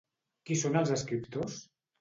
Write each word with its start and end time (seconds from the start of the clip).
Qui 0.49 0.57
són 0.61 0.79
els 0.81 0.95
escriptors? 0.97 1.63